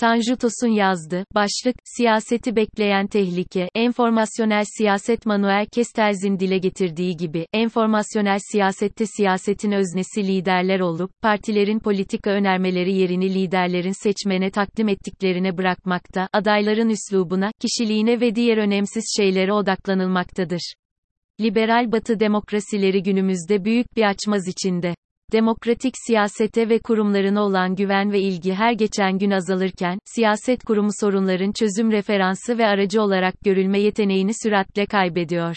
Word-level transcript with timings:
Tanju 0.00 0.36
Tosun 0.36 0.68
yazdı. 0.68 1.24
Başlık, 1.34 1.76
siyaseti 1.84 2.56
bekleyen 2.56 3.06
tehlike, 3.06 3.68
enformasyonel 3.74 4.64
siyaset 4.78 5.26
Manuel 5.26 5.66
Castells'in 5.72 6.38
dile 6.38 6.58
getirdiği 6.58 7.16
gibi, 7.16 7.46
enformasyonel 7.52 8.38
siyasette 8.52 9.06
siyasetin 9.06 9.72
öznesi 9.72 10.26
liderler 10.26 10.80
olup, 10.80 11.10
partilerin 11.22 11.78
politika 11.78 12.30
önermeleri 12.30 12.92
yerini 12.92 13.34
liderlerin 13.34 14.02
seçmene 14.02 14.50
takdim 14.50 14.88
ettiklerine 14.88 15.58
bırakmakta, 15.58 16.28
adayların 16.32 16.88
üslubuna, 16.88 17.50
kişiliğine 17.60 18.20
ve 18.20 18.34
diğer 18.34 18.56
önemsiz 18.56 19.04
şeylere 19.16 19.52
odaklanılmaktadır. 19.52 20.74
Liberal 21.40 21.92
batı 21.92 22.20
demokrasileri 22.20 23.02
günümüzde 23.02 23.64
büyük 23.64 23.96
bir 23.96 24.02
açmaz 24.02 24.48
içinde. 24.48 24.94
Demokratik 25.32 25.94
siyasete 26.06 26.68
ve 26.68 26.78
kurumlarına 26.78 27.42
olan 27.42 27.74
güven 27.74 28.12
ve 28.12 28.20
ilgi 28.20 28.52
her 28.52 28.72
geçen 28.72 29.18
gün 29.18 29.30
azalırken, 29.30 29.98
siyaset 30.04 30.64
kurumu 30.64 30.90
sorunların 31.00 31.52
çözüm 31.52 31.92
referansı 31.92 32.58
ve 32.58 32.66
aracı 32.66 33.02
olarak 33.02 33.34
görülme 33.44 33.80
yeteneğini 33.80 34.32
süratle 34.42 34.86
kaybediyor. 34.86 35.56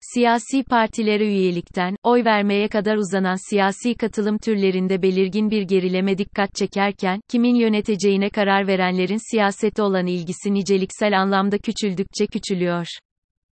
Siyasi 0.00 0.64
partilere 0.64 1.26
üyelikten, 1.26 1.96
oy 2.02 2.24
vermeye 2.24 2.68
kadar 2.68 2.96
uzanan 2.96 3.50
siyasi 3.50 3.94
katılım 3.94 4.38
türlerinde 4.38 5.02
belirgin 5.02 5.50
bir 5.50 5.62
gerileme 5.62 6.18
dikkat 6.18 6.54
çekerken, 6.54 7.20
kimin 7.30 7.54
yöneteceğine 7.54 8.30
karar 8.30 8.66
verenlerin 8.66 9.30
siyasete 9.30 9.82
olan 9.82 10.06
ilgisi 10.06 10.54
niceliksel 10.54 11.20
anlamda 11.20 11.58
küçüldükçe 11.58 12.26
küçülüyor. 12.26 12.86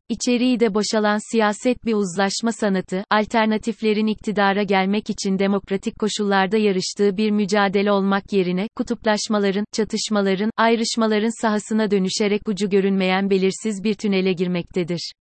İçeriği 0.08 0.60
de 0.60 0.74
boşalan 0.74 1.32
siyaset 1.32 1.84
bir 1.84 1.94
uzlaşma 1.94 2.52
sanatı, 2.52 3.04
alternatiflerin 3.10 4.06
iktidara 4.06 4.62
gelmek 4.62 5.10
için 5.10 5.38
demokratik 5.38 5.98
koşullarda 5.98 6.56
yarıştığı 6.56 7.16
bir 7.16 7.30
mücadele 7.30 7.92
olmak 7.92 8.32
yerine, 8.32 8.68
kutuplaşmaların, 8.76 9.64
çatışmaların, 9.72 10.50
ayrışmaların 10.56 11.42
sahasına 11.42 11.90
dönüşerek 11.90 12.48
ucu 12.48 12.70
görünmeyen 12.70 13.30
belirsiz 13.30 13.84
bir 13.84 13.94
tünele 13.94 14.32
girmektedir. 14.32 15.12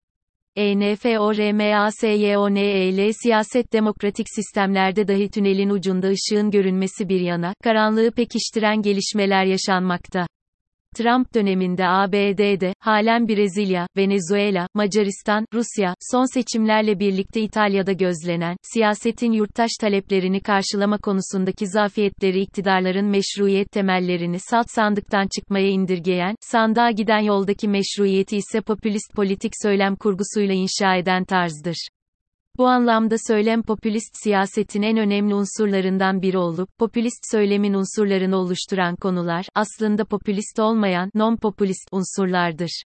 ENFORMASYONEL 0.57 3.13
siyaset 3.23 3.73
demokratik 3.73 4.27
sistemlerde 4.35 5.09
dahi 5.09 5.31
tünelin 5.31 5.71
ucunda 5.71 6.09
ışığın 6.09 6.51
görünmesi 6.51 7.09
bir 7.09 7.21
yana, 7.21 7.55
karanlığı 7.63 8.11
pekiştiren 8.11 8.83
gelişmeler 8.83 9.45
yaşanmakta. 9.45 10.27
Trump 10.97 11.35
döneminde 11.35 11.87
ABD'de, 11.87 12.75
halen 12.79 13.29
Brezilya, 13.29 13.87
Venezuela, 13.97 14.67
Macaristan, 14.75 15.45
Rusya, 15.55 15.95
son 16.13 16.35
seçimlerle 16.35 16.99
birlikte 16.99 17.41
İtalya'da 17.41 17.93
gözlenen, 17.93 18.57
siyasetin 18.63 19.33
yurttaş 19.33 19.71
taleplerini 19.81 20.41
karşılama 20.41 20.99
konusundaki 20.99 21.67
zafiyetleri 21.67 22.41
iktidarların 22.41 23.07
meşruiyet 23.07 23.73
temellerini 23.73 24.39
salt 24.39 24.67
sandıktan 24.71 25.29
çıkmaya 25.37 25.69
indirgeyen, 25.69 26.35
sandığa 26.41 26.91
giden 26.91 27.21
yoldaki 27.21 27.69
meşruiyeti 27.69 28.37
ise 28.37 28.61
popülist 28.61 29.15
politik 29.17 29.53
söylem 29.63 29.97
kurgusuyla 29.97 30.55
inşa 30.55 30.97
eden 30.97 31.25
tarzdır. 31.25 31.89
Bu 32.61 32.67
anlamda 32.67 33.17
söylem 33.27 33.63
popülist 33.63 34.17
siyasetin 34.23 34.83
en 34.83 34.97
önemli 34.97 35.35
unsurlarından 35.35 36.23
biri 36.23 36.39
olup, 36.39 36.79
popülist 36.79 37.31
söylemin 37.31 37.75
unsurlarını 37.75 38.37
oluşturan 38.37 38.97
konular, 38.97 39.47
aslında 39.55 40.05
popülist 40.05 40.59
olmayan, 40.59 41.11
non-popülist 41.15 41.89
unsurlardır. 41.93 42.83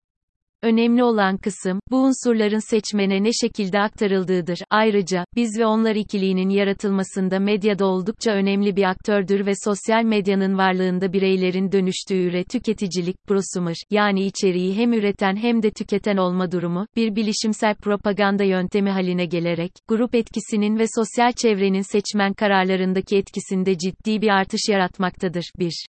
Önemli 0.65 1.05
olan 1.05 1.37
kısım, 1.37 1.81
bu 1.91 1.97
unsurların 1.97 2.71
seçmene 2.71 3.23
ne 3.23 3.33
şekilde 3.33 3.81
aktarıldığıdır. 3.81 4.59
Ayrıca, 4.71 5.25
biz 5.37 5.59
ve 5.59 5.67
onlar 5.67 5.95
ikiliğinin 5.95 6.49
yaratılmasında 6.49 7.39
medyada 7.39 7.87
oldukça 7.87 8.33
önemli 8.33 8.77
bir 8.77 8.83
aktördür 8.91 9.47
ve 9.47 9.53
sosyal 9.65 10.05
medyanın 10.05 10.59
varlığında 10.59 11.13
bireylerin 11.13 11.73
dönüştüğü 11.73 12.15
üre 12.15 12.45
tüketicilik, 12.45 13.17
prosumer, 13.27 13.77
yani 13.91 14.25
içeriği 14.25 14.77
hem 14.77 14.93
üreten 14.93 15.37
hem 15.37 15.63
de 15.63 15.71
tüketen 15.71 16.17
olma 16.17 16.53
durumu, 16.53 16.87
bir 16.97 17.17
bilişimsel 17.17 17.75
propaganda 17.75 18.45
yöntemi 18.45 18.91
haline 18.91 19.27
gelerek, 19.27 19.73
grup 19.89 20.15
etkisinin 20.15 20.79
ve 20.79 20.85
sosyal 20.97 21.33
çevrenin 21.33 21.93
seçmen 21.93 22.33
kararlarındaki 22.33 23.17
etkisinde 23.17 23.79
ciddi 23.79 24.23
bir 24.23 24.29
artış 24.29 24.61
yaratmaktadır. 24.69 25.45
1. 25.59 25.87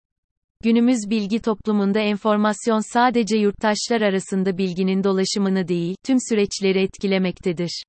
Günümüz 0.63 1.09
bilgi 1.09 1.39
toplumunda 1.39 1.99
enformasyon 1.99 2.93
sadece 2.93 3.37
yurttaşlar 3.37 4.01
arasında 4.01 4.57
bilginin 4.57 5.03
dolaşımını 5.03 5.67
değil, 5.67 5.95
tüm 6.05 6.17
süreçleri 6.29 6.79
etkilemektedir. 6.79 7.83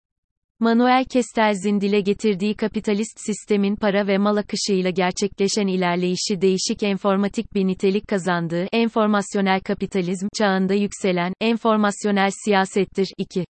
Manuel 0.60 1.04
Castells'in 1.10 1.80
dile 1.80 2.00
getirdiği 2.00 2.54
kapitalist 2.54 3.20
sistemin 3.26 3.76
para 3.76 4.06
ve 4.06 4.18
mal 4.18 4.36
akışıyla 4.36 4.90
gerçekleşen 4.90 5.66
ilerleyişi 5.66 6.40
değişik 6.40 6.82
enformatik 6.82 7.54
bir 7.54 7.66
nitelik 7.66 8.08
kazandığı, 8.08 8.66
enformasyonel 8.72 9.60
kapitalizm 9.60 10.28
çağında 10.38 10.74
yükselen, 10.74 11.32
enformasyonel 11.40 12.30
siyasettir. 12.44 13.08
2. 13.18 13.44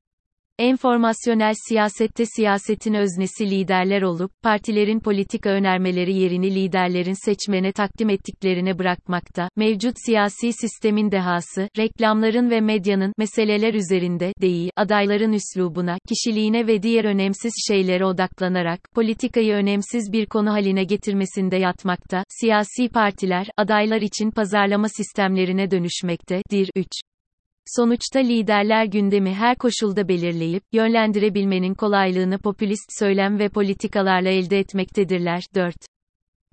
Enformasyonel 0.59 1.53
siyasette 1.69 2.25
siyasetin 2.25 2.93
öznesi 2.93 3.49
liderler 3.49 4.01
olup, 4.01 4.31
partilerin 4.43 4.99
politika 4.99 5.49
önermeleri 5.49 6.13
yerini 6.13 6.55
liderlerin 6.55 7.25
seçmene 7.25 7.71
takdim 7.71 8.09
ettiklerine 8.09 8.79
bırakmakta, 8.79 9.49
mevcut 9.55 9.95
siyasi 10.05 10.53
sistemin 10.53 11.11
dehası, 11.11 11.69
reklamların 11.77 12.49
ve 12.49 12.61
medyanın, 12.61 13.13
meseleler 13.17 13.73
üzerinde, 13.73 14.33
değil, 14.41 14.69
adayların 14.75 15.33
üslubuna, 15.33 15.97
kişiliğine 16.09 16.67
ve 16.67 16.83
diğer 16.83 17.05
önemsiz 17.05 17.53
şeylere 17.67 18.05
odaklanarak, 18.05 18.79
politikayı 18.95 19.53
önemsiz 19.53 20.11
bir 20.13 20.25
konu 20.25 20.51
haline 20.51 20.83
getirmesinde 20.83 21.57
yatmakta, 21.57 22.23
siyasi 22.29 22.89
partiler, 22.89 23.47
adaylar 23.57 24.01
için 24.01 24.31
pazarlama 24.31 24.87
sistemlerine 24.89 25.71
dönüşmekte, 25.71 26.41
dir 26.51 26.69
3. 26.75 26.87
Sonuçta 27.65 28.19
liderler 28.19 28.85
gündemi 28.85 29.33
her 29.33 29.55
koşulda 29.55 30.07
belirleyip, 30.07 30.63
yönlendirebilmenin 30.73 31.73
kolaylığını 31.73 32.37
popülist 32.37 32.99
söylem 32.99 33.39
ve 33.39 33.49
politikalarla 33.49 34.29
elde 34.29 34.59
etmektedirler. 34.59 35.43
4. 35.55 35.75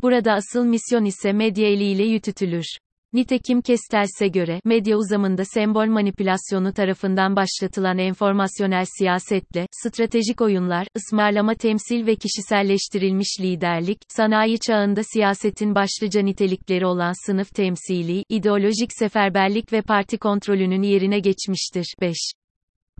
Burada 0.03 0.33
asıl 0.33 0.65
misyon 0.65 1.05
ise 1.05 1.33
medya 1.33 1.69
eliyle 1.69 2.05
yürütülür. 2.05 2.65
Nitekim 3.13 3.63
Kestels'e 3.63 4.29
göre, 4.29 4.61
medya 4.65 4.97
uzamında 4.97 5.45
sembol 5.45 5.87
manipülasyonu 5.87 6.73
tarafından 6.73 7.37
başlatılan 7.37 7.99
enformasyonel 7.99 8.85
siyasetle, 8.99 9.67
stratejik 9.71 10.41
oyunlar, 10.41 10.87
ısmarlama 10.97 11.55
temsil 11.55 12.07
ve 12.07 12.17
kişiselleştirilmiş 12.17 13.41
liderlik, 13.41 13.99
sanayi 14.09 14.59
çağında 14.59 15.01
siyasetin 15.13 15.75
başlıca 15.75 16.21
nitelikleri 16.21 16.87
olan 16.87 17.27
sınıf 17.27 17.55
temsili, 17.55 18.25
ideolojik 18.29 18.93
seferberlik 18.93 19.73
ve 19.73 19.83
parti 19.83 20.19
kontrolünün 20.19 20.83
yerine 20.83 21.19
geçmiştir. 21.19 21.95
5. 22.01 22.17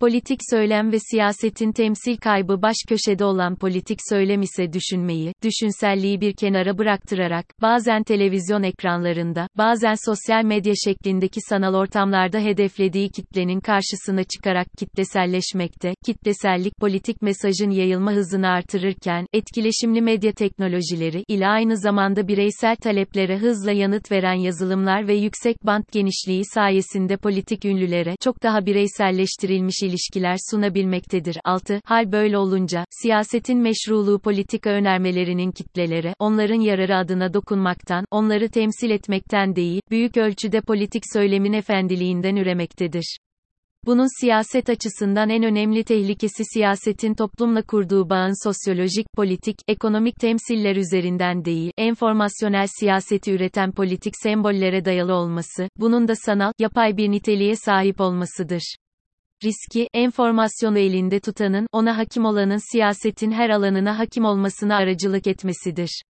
Politik 0.01 0.41
söylem 0.51 0.93
ve 0.93 0.99
siyasetin 0.99 1.73
temsil 1.73 2.17
kaybı 2.17 2.63
baş 2.63 2.77
köşede 2.89 3.25
olan 3.25 3.57
politik 3.57 3.99
söylem 4.09 4.43
ise 4.43 4.73
düşünmeyi, 4.73 5.33
düşünselliği 5.43 6.21
bir 6.21 6.33
kenara 6.33 6.79
bıraktırarak, 6.79 7.47
bazen 7.63 8.03
televizyon 8.03 8.63
ekranlarında, 8.63 9.49
bazen 9.59 9.95
sosyal 10.07 10.45
medya 10.45 10.75
şeklindeki 10.85 11.41
sanal 11.41 11.75
ortamlarda 11.75 12.39
hedeflediği 12.39 13.11
kitlenin 13.11 13.61
karşısına 13.61 14.25
çıkarak 14.25 14.67
kitleselleşmekte, 14.79 15.95
kitlesellik 16.07 16.77
politik 16.77 17.23
mesajın 17.23 17.71
yayılma 17.71 18.13
hızını 18.13 18.49
artırırken, 18.49 19.27
etkileşimli 19.33 20.03
medya 20.03 20.33
teknolojileri 20.33 21.25
ile 21.29 21.47
aynı 21.47 21.77
zamanda 21.77 22.29
bireysel 22.29 22.77
taleplere 22.77 23.39
hızla 23.39 23.73
yanıt 23.73 24.13
veren 24.13 24.35
yazılımlar 24.35 25.09
ve 25.09 25.15
yüksek 25.15 25.57
bant 25.67 25.93
genişliği 25.93 26.45
sayesinde 26.45 27.17
politik 27.17 27.65
ünlülere 27.65 28.15
çok 28.21 28.43
daha 28.43 28.67
bireyselleştirilmiş 28.67 29.90
ilişkiler 29.91 30.37
sunabilmektedir. 30.51 31.37
6. 31.45 31.81
Hal 31.85 32.13
böyle 32.13 32.39
olunca, 32.39 32.85
siyasetin 32.91 33.59
meşruluğu 33.59 34.19
politika 34.19 34.71
önermelerinin 34.71 35.53
kitlelere, 35.53 36.15
onların 36.19 36.61
yararı 36.61 36.97
adına 36.97 37.35
dokunmaktan, 37.35 38.05
onları 38.11 38.49
temsil 38.49 38.91
etmekten 38.91 39.57
değil, 39.57 39.81
büyük 39.91 40.17
ölçüde 40.17 40.61
politik 40.61 41.03
söylemin 41.13 41.53
efendiliğinden 41.53 42.37
üremektedir. 42.37 43.17
Bunun 43.87 44.21
siyaset 44.21 44.71
açısından 44.71 45.31
en 45.31 45.43
önemli 45.43 45.85
tehlikesi 45.85 46.45
siyasetin 46.45 47.15
toplumla 47.15 47.63
kurduğu 47.63 48.11
bağın 48.11 48.49
sosyolojik, 48.49 49.07
politik, 49.17 49.57
ekonomik 49.69 50.17
temsiller 50.17 50.77
üzerinden 50.77 51.45
değil, 51.45 51.73
enformasyonel 51.79 52.67
siyaseti 52.81 53.33
üreten 53.33 53.73
politik 53.73 54.15
sembollere 54.23 54.85
dayalı 54.85 55.15
olması, 55.15 55.69
bunun 55.77 56.09
da 56.09 56.15
sanal, 56.15 56.53
yapay 56.59 56.97
bir 56.97 57.11
niteliğe 57.11 57.57
sahip 57.57 58.01
olmasıdır 58.01 58.63
riski, 59.45 59.89
enformasyonu 59.95 60.79
elinde 60.79 61.21
tutanın, 61.21 61.67
ona 61.73 61.99
hakim 61.99 62.25
olanın 62.25 62.73
siyasetin 62.73 63.31
her 63.31 63.51
alanına 63.51 63.99
hakim 63.99 64.25
olmasına 64.25 64.77
aracılık 64.77 65.27
etmesidir. 65.27 66.03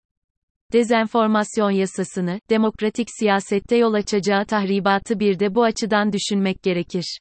Dezenformasyon 0.73 1.71
yasasını, 1.71 2.41
demokratik 2.51 3.09
siyasette 3.19 3.77
yol 3.77 3.95
açacağı 3.95 4.45
tahribatı 4.47 5.21
bir 5.21 5.39
de 5.39 5.55
bu 5.55 5.65
açıdan 5.65 6.13
düşünmek 6.13 6.63
gerekir. 6.63 7.19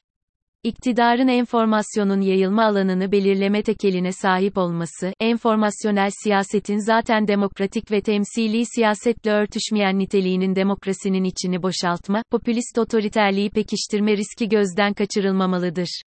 İktidarın 0.64 1.28
enformasyonun 1.28 2.20
yayılma 2.20 2.64
alanını 2.64 3.12
belirleme 3.12 3.62
tekeline 3.62 4.12
sahip 4.12 4.58
olması, 4.58 5.12
enformasyonel 5.20 6.10
siyasetin 6.22 6.78
zaten 6.78 7.28
demokratik 7.28 7.90
ve 7.92 8.00
temsili 8.00 8.66
siyasetle 8.66 9.30
örtüşmeyen 9.30 9.98
niteliğinin 9.98 10.54
demokrasinin 10.54 11.24
içini 11.24 11.62
boşaltma, 11.62 12.22
popülist 12.30 12.78
otoriterliği 12.78 13.50
pekiştirme 13.50 14.16
riski 14.16 14.48
gözden 14.48 14.94
kaçırılmamalıdır. 14.94 16.02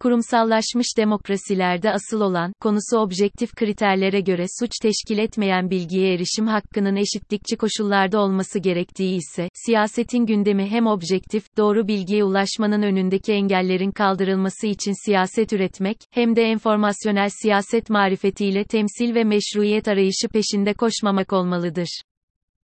Kurumsallaşmış 0.00 0.86
demokrasilerde 0.96 1.90
asıl 1.90 2.20
olan, 2.20 2.52
konusu 2.60 2.98
objektif 2.98 3.54
kriterlere 3.54 4.20
göre 4.20 4.44
suç 4.60 4.70
teşkil 4.82 5.18
etmeyen 5.18 5.70
bilgiye 5.70 6.14
erişim 6.14 6.46
hakkının 6.46 6.96
eşitlikçi 6.96 7.56
koşullarda 7.56 8.20
olması 8.20 8.58
gerektiği 8.58 9.16
ise, 9.16 9.48
siyasetin 9.54 10.26
gündemi 10.26 10.66
hem 10.70 10.86
objektif, 10.86 11.56
doğru 11.56 11.88
bilgiye 11.88 12.24
ulaşmanın 12.24 12.82
önündeki 12.82 13.32
engellerin 13.32 13.90
kaldırılması 13.90 14.66
için 14.66 15.04
siyaset 15.04 15.52
üretmek, 15.52 15.96
hem 16.10 16.36
de 16.36 16.42
enformasyonel 16.42 17.28
siyaset 17.42 17.90
marifetiyle 17.90 18.64
temsil 18.64 19.14
ve 19.14 19.24
meşruiyet 19.24 19.88
arayışı 19.88 20.28
peşinde 20.28 20.74
koşmamak 20.74 21.32
olmalıdır. 21.32 22.00